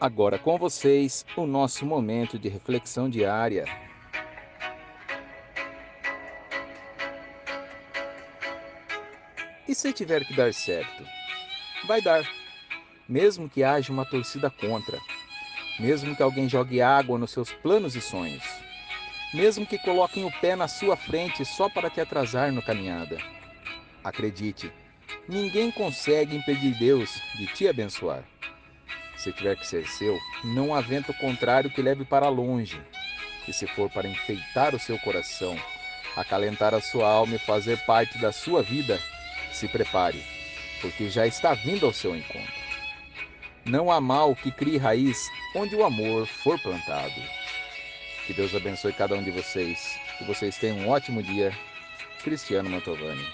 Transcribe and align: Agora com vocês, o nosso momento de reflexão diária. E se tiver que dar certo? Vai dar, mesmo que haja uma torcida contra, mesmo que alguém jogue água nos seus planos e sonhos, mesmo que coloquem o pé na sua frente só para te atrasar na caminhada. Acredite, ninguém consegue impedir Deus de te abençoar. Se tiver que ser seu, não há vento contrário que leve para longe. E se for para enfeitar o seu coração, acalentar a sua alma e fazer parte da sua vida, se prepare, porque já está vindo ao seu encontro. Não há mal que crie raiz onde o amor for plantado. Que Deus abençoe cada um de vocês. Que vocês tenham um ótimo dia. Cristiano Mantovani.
Agora 0.00 0.38
com 0.38 0.56
vocês, 0.56 1.26
o 1.36 1.44
nosso 1.44 1.84
momento 1.84 2.38
de 2.38 2.48
reflexão 2.48 3.10
diária. 3.10 3.66
E 9.68 9.74
se 9.74 9.92
tiver 9.92 10.24
que 10.24 10.34
dar 10.34 10.54
certo? 10.54 11.04
Vai 11.86 12.00
dar, 12.00 12.26
mesmo 13.06 13.46
que 13.46 13.62
haja 13.62 13.92
uma 13.92 14.06
torcida 14.06 14.48
contra, 14.48 14.98
mesmo 15.78 16.16
que 16.16 16.22
alguém 16.22 16.48
jogue 16.48 16.80
água 16.80 17.18
nos 17.18 17.32
seus 17.32 17.52
planos 17.52 17.94
e 17.94 18.00
sonhos, 18.00 18.42
mesmo 19.34 19.66
que 19.66 19.76
coloquem 19.76 20.24
o 20.24 20.32
pé 20.40 20.56
na 20.56 20.66
sua 20.66 20.96
frente 20.96 21.44
só 21.44 21.68
para 21.68 21.90
te 21.90 22.00
atrasar 22.00 22.50
na 22.50 22.62
caminhada. 22.62 23.18
Acredite, 24.02 24.72
ninguém 25.28 25.70
consegue 25.70 26.34
impedir 26.34 26.74
Deus 26.78 27.20
de 27.36 27.46
te 27.48 27.68
abençoar. 27.68 28.24
Se 29.22 29.30
tiver 29.32 29.54
que 29.54 29.66
ser 29.66 29.86
seu, 29.86 30.18
não 30.42 30.74
há 30.74 30.80
vento 30.80 31.12
contrário 31.12 31.68
que 31.68 31.82
leve 31.82 32.06
para 32.06 32.30
longe. 32.30 32.80
E 33.46 33.52
se 33.52 33.66
for 33.66 33.90
para 33.90 34.08
enfeitar 34.08 34.74
o 34.74 34.78
seu 34.78 34.98
coração, 34.98 35.58
acalentar 36.16 36.72
a 36.72 36.80
sua 36.80 37.06
alma 37.06 37.34
e 37.34 37.38
fazer 37.38 37.78
parte 37.84 38.16
da 38.16 38.32
sua 38.32 38.62
vida, 38.62 38.98
se 39.52 39.68
prepare, 39.68 40.24
porque 40.80 41.10
já 41.10 41.26
está 41.26 41.52
vindo 41.52 41.84
ao 41.84 41.92
seu 41.92 42.16
encontro. 42.16 42.60
Não 43.66 43.92
há 43.92 44.00
mal 44.00 44.34
que 44.34 44.50
crie 44.50 44.78
raiz 44.78 45.18
onde 45.54 45.76
o 45.76 45.84
amor 45.84 46.26
for 46.26 46.58
plantado. 46.58 47.20
Que 48.26 48.32
Deus 48.32 48.54
abençoe 48.54 48.94
cada 48.94 49.14
um 49.14 49.22
de 49.22 49.30
vocês. 49.30 49.98
Que 50.16 50.24
vocês 50.24 50.56
tenham 50.56 50.78
um 50.78 50.88
ótimo 50.88 51.22
dia. 51.22 51.52
Cristiano 52.22 52.70
Mantovani. 52.70 53.26